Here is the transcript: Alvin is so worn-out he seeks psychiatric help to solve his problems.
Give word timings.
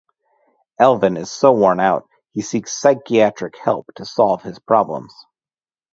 Alvin 0.79 1.15
is 1.15 1.29
so 1.31 1.51
worn-out 1.51 2.09
he 2.31 2.41
seeks 2.41 2.71
psychiatric 2.75 3.55
help 3.59 3.85
to 3.95 4.03
solve 4.03 4.41
his 4.41 4.57
problems. 4.57 5.13